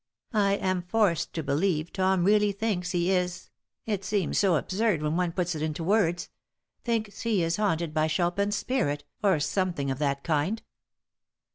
[0.33, 3.51] I am forced to believe Tom really thinks he is
[3.85, 6.29] it seems so absurd when one puts it into words
[6.83, 10.63] thinks he is haunted by Chopin's spirit, or something of that kind."